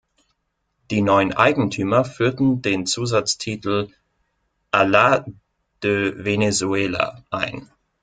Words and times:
Die 0.89 1.03
neuen 1.03 1.31
Eigentümer 1.31 2.03
führten 2.03 2.63
den 2.63 2.87
Zusatztitel 2.87 3.89
„Alas 4.71 5.25
de 5.83 6.25
Venezuela“ 6.25 7.23
ein. 7.29 7.69